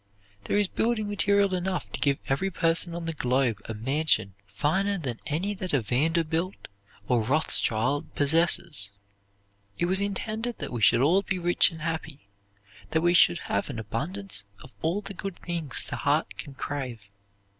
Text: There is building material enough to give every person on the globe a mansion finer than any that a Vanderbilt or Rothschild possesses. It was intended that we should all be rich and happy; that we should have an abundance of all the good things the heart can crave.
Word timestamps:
There 0.45 0.57
is 0.57 0.67
building 0.67 1.07
material 1.07 1.53
enough 1.53 1.91
to 1.91 1.99
give 1.99 2.17
every 2.27 2.49
person 2.49 2.95
on 2.95 3.05
the 3.05 3.13
globe 3.13 3.59
a 3.65 3.75
mansion 3.75 4.33
finer 4.47 4.97
than 4.97 5.19
any 5.27 5.53
that 5.53 5.73
a 5.75 5.81
Vanderbilt 5.83 6.67
or 7.07 7.21
Rothschild 7.23 8.15
possesses. 8.15 8.93
It 9.77 9.85
was 9.85 10.01
intended 10.01 10.57
that 10.57 10.73
we 10.73 10.81
should 10.81 11.01
all 11.01 11.21
be 11.21 11.37
rich 11.37 11.69
and 11.69 11.81
happy; 11.81 12.25
that 12.89 13.01
we 13.01 13.13
should 13.13 13.37
have 13.45 13.69
an 13.69 13.77
abundance 13.77 14.43
of 14.63 14.73
all 14.81 15.01
the 15.01 15.13
good 15.13 15.37
things 15.37 15.83
the 15.83 15.97
heart 15.97 16.35
can 16.35 16.55
crave. 16.55 17.03